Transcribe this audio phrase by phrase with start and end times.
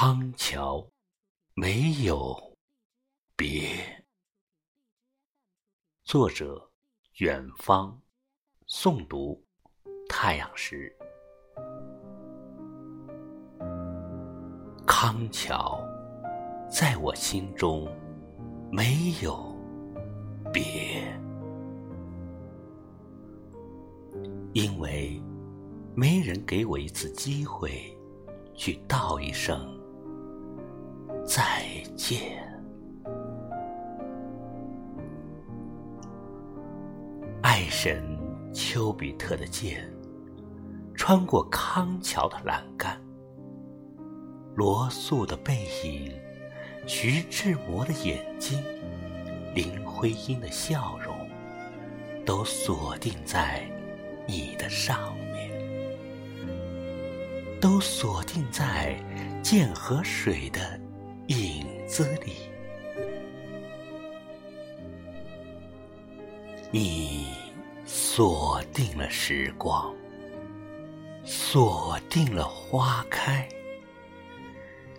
[0.00, 0.88] 康桥
[1.54, 2.56] 没有
[3.34, 4.06] 别。
[6.04, 6.70] 作者：
[7.14, 8.00] 远方，
[8.68, 9.44] 诵读：
[10.08, 10.96] 太阳石。
[14.86, 15.84] 康桥
[16.70, 17.92] 在我心中
[18.70, 19.52] 没有
[20.52, 21.02] 别，
[24.52, 25.20] 因为
[25.96, 27.92] 没人给我一次机会
[28.54, 29.76] 去道一声。
[31.28, 31.44] 再
[31.94, 32.42] 见，
[37.42, 38.02] 爱神
[38.50, 39.86] 丘比特的箭
[40.94, 42.98] 穿过康桥的栏杆，
[44.54, 46.10] 罗素的背影，
[46.86, 48.64] 徐志摩的眼睛，
[49.54, 51.14] 林徽因的笑容，
[52.24, 53.70] 都锁定在
[54.26, 55.52] 你的上面，
[57.60, 58.96] 都锁定在
[59.42, 60.87] 剑河水的。
[61.28, 62.32] 影子里，
[66.70, 67.26] 你
[67.84, 69.94] 锁定了时光，
[71.24, 73.46] 锁定了花开，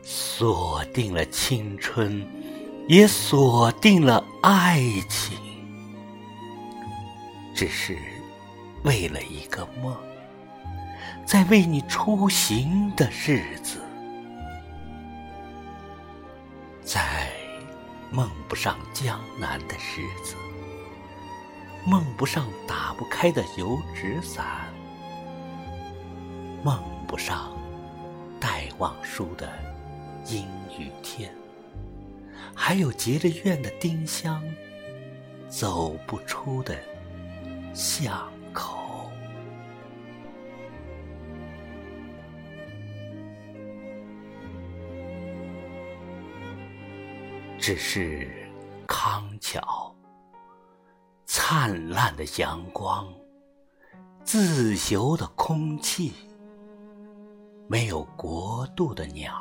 [0.00, 2.24] 锁定了青春，
[2.86, 5.36] 也锁定了爱情，
[7.52, 7.98] 只是
[8.84, 9.96] 为了一个梦，
[11.26, 13.80] 在为你出行的日子。
[18.12, 20.36] 梦不上江南的日子，
[21.86, 24.70] 梦不上打不开的油纸伞，
[26.62, 27.56] 梦不上
[28.38, 29.50] 戴望舒的
[30.26, 30.46] 阴
[30.78, 31.34] 雨天，
[32.54, 34.44] 还有结着怨的丁香，
[35.48, 36.76] 走不出的
[37.72, 38.81] 巷口。
[47.62, 48.28] 只是
[48.88, 49.94] 康桥，
[51.24, 53.06] 灿烂的阳光，
[54.24, 56.12] 自由的空气，
[57.68, 59.32] 没有国度的鸟，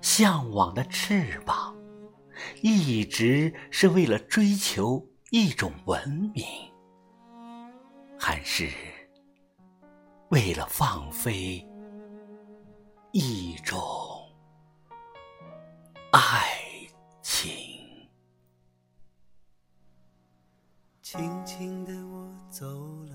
[0.00, 1.76] 向往的翅膀，
[2.62, 6.46] 一直是为了追求一种文明，
[8.18, 8.70] 还是
[10.30, 11.62] 为了放飞
[13.12, 13.78] 一种
[21.12, 22.64] 轻轻的我走
[23.08, 23.14] 了，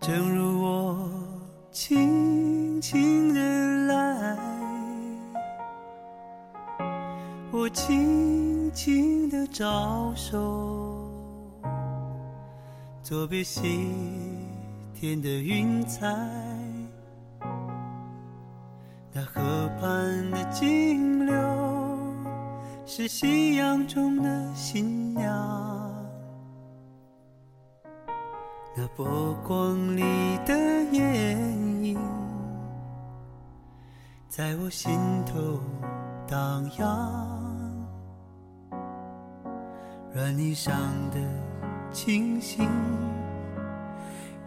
[0.00, 1.10] 正如我
[1.70, 3.40] 轻轻的
[3.88, 4.38] 来，
[7.52, 11.06] 我轻轻的招手，
[13.02, 13.92] 作别西
[14.94, 16.06] 天的云彩。
[19.12, 19.42] 那河
[19.78, 21.34] 畔的金柳，
[22.96, 25.26] 是夕阳中的新娘。
[28.76, 30.00] 那波光里
[30.46, 30.54] 的
[30.92, 31.36] 艳
[31.82, 31.98] 影，
[34.28, 34.96] 在我心
[35.26, 35.58] 头
[36.28, 37.28] 荡漾。
[40.12, 40.72] 软泥上
[41.10, 41.18] 的
[41.90, 42.70] 星星，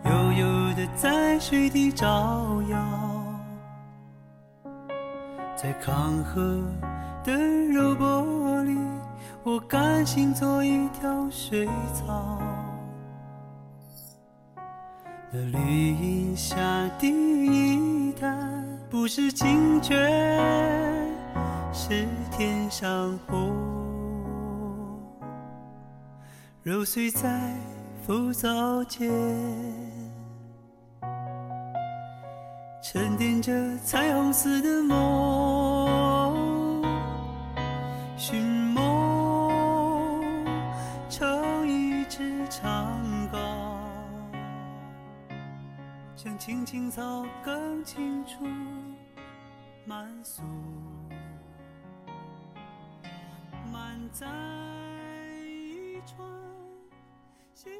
[0.05, 2.77] 悠悠的在水底照耀。
[5.57, 6.61] 在康河
[7.27, 7.33] 的
[7.73, 8.77] 柔波里，
[9.43, 12.39] 我甘心做一条水草。
[15.29, 16.55] 那绿荫下
[16.97, 20.09] 的一滩，不是清泉，
[21.73, 23.53] 是天上虹。
[26.63, 27.53] 揉碎在
[28.05, 29.11] 浮藻间，
[32.81, 35.76] 沉淀着彩虹似的梦。
[46.17, 48.43] 将青青草更清楚
[49.85, 50.41] 满宿，
[53.71, 54.25] 满载
[55.45, 56.27] 一船
[57.53, 57.71] 星。